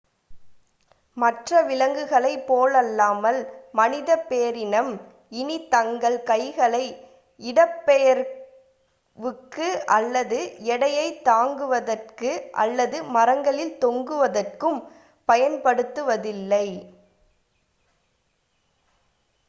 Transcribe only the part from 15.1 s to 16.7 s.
பயன்படுத்துவதில்லை